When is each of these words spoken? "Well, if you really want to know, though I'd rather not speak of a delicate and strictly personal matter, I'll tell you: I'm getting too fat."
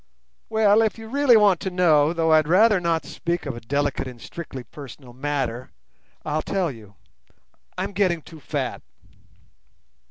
"Well, 0.49 0.81
if 0.81 0.97
you 0.97 1.07
really 1.07 1.37
want 1.37 1.59
to 1.59 1.69
know, 1.69 2.11
though 2.11 2.33
I'd 2.33 2.47
rather 2.47 2.79
not 2.79 3.05
speak 3.05 3.45
of 3.45 3.55
a 3.55 3.61
delicate 3.61 4.07
and 4.07 4.19
strictly 4.19 4.63
personal 4.63 5.13
matter, 5.13 5.69
I'll 6.25 6.41
tell 6.41 6.71
you: 6.71 6.95
I'm 7.77 7.91
getting 7.91 8.23
too 8.23 8.39
fat." 8.39 8.81